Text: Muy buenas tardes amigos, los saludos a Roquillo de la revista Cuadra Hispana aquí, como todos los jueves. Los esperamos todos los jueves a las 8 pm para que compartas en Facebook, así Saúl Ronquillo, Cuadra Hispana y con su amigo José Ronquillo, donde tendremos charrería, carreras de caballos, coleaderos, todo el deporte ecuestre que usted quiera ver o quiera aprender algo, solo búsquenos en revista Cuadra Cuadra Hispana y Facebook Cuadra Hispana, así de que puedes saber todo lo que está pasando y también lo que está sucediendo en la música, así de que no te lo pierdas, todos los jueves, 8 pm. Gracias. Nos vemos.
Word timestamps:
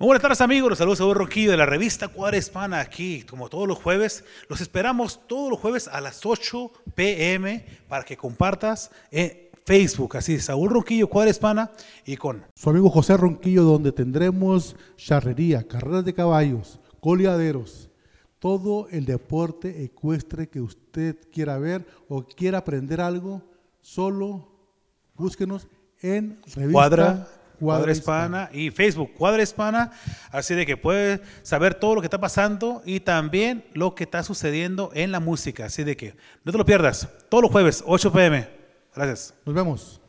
Muy 0.00 0.06
buenas 0.06 0.22
tardes 0.22 0.40
amigos, 0.40 0.70
los 0.70 0.78
saludos 0.78 1.00
a 1.00 1.12
Roquillo 1.12 1.50
de 1.50 1.56
la 1.56 1.66
revista 1.66 2.06
Cuadra 2.06 2.36
Hispana 2.36 2.78
aquí, 2.78 3.24
como 3.24 3.48
todos 3.48 3.66
los 3.66 3.78
jueves. 3.78 4.22
Los 4.48 4.60
esperamos 4.60 5.26
todos 5.26 5.50
los 5.50 5.58
jueves 5.58 5.88
a 5.88 6.00
las 6.00 6.24
8 6.24 6.70
pm 6.94 7.64
para 7.88 8.04
que 8.04 8.16
compartas 8.16 8.92
en 9.10 9.48
Facebook, 9.64 10.16
así 10.16 10.38
Saúl 10.38 10.70
Ronquillo, 10.70 11.08
Cuadra 11.08 11.32
Hispana 11.32 11.72
y 12.06 12.16
con 12.16 12.44
su 12.54 12.70
amigo 12.70 12.90
José 12.90 13.16
Ronquillo, 13.16 13.64
donde 13.64 13.90
tendremos 13.90 14.76
charrería, 14.96 15.66
carreras 15.66 16.04
de 16.04 16.14
caballos, 16.14 16.78
coleaderos, 17.00 17.90
todo 18.38 18.86
el 18.92 19.04
deporte 19.04 19.82
ecuestre 19.82 20.48
que 20.48 20.60
usted 20.60 21.16
quiera 21.32 21.58
ver 21.58 21.84
o 22.08 22.22
quiera 22.22 22.58
aprender 22.58 23.00
algo, 23.00 23.42
solo 23.80 24.46
búsquenos 25.16 25.66
en 26.00 26.40
revista 26.54 26.70
Cuadra 26.70 27.28
Cuadra 27.58 27.92
Hispana 27.92 28.50
y 28.52 28.70
Facebook 28.70 29.12
Cuadra 29.16 29.42
Hispana, 29.42 29.92
así 30.30 30.54
de 30.54 30.66
que 30.66 30.76
puedes 30.76 31.20
saber 31.42 31.74
todo 31.74 31.96
lo 31.96 32.00
que 32.00 32.06
está 32.06 32.20
pasando 32.20 32.82
y 32.84 33.00
también 33.00 33.64
lo 33.74 33.94
que 33.94 34.04
está 34.04 34.22
sucediendo 34.22 34.90
en 34.94 35.12
la 35.12 35.20
música, 35.20 35.66
así 35.66 35.84
de 35.84 35.96
que 35.96 36.14
no 36.44 36.52
te 36.52 36.58
lo 36.58 36.64
pierdas, 36.64 37.08
todos 37.28 37.42
los 37.42 37.50
jueves, 37.50 37.82
8 37.86 38.12
pm. 38.12 38.48
Gracias. 38.94 39.34
Nos 39.44 39.54
vemos. 39.54 40.00